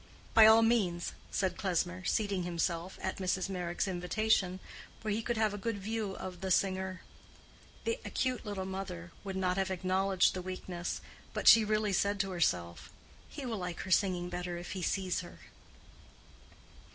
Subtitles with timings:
[0.33, 3.49] "By all means," said Klesmer, seating himself, at Mrs.
[3.49, 4.59] Meyrick's invitation,
[5.03, 7.01] where he could have a good view of the singer.
[7.83, 11.01] The acute little mother would not have acknowledged the weakness,
[11.35, 12.89] but she really said to herself,
[13.29, 15.37] "He will like her singing better if he sees her."